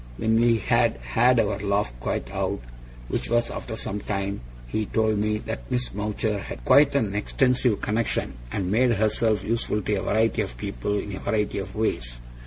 When 0.17 0.39
we 0.39 0.57
had 0.57 0.97
had 0.97 1.39
our 1.39 1.59
laugh 1.59 1.93
quite 1.99 2.31
out, 2.31 2.59
which 3.07 3.29
was 3.29 3.51
after 3.51 3.75
some 3.75 3.99
time, 3.99 4.41
he 4.65 4.87
told 4.87 5.19
me 5.19 5.37
that 5.37 5.69
Miss 5.69 5.93
Mowcher 5.93 6.39
had 6.41 6.65
quite 6.65 6.95
an 6.95 7.13
extensive 7.13 7.81
connexion, 7.81 8.33
and 8.51 8.71
made 8.71 8.93
herself 8.93 9.43
useful 9.43 9.83
to 9.83 9.93
a 9.97 10.01
variety 10.01 10.41
of 10.41 10.57
people 10.57 10.97
in 10.97 11.15
a 11.15 11.19
variety 11.19 11.59
of 11.59 11.75
ways. 11.75 12.19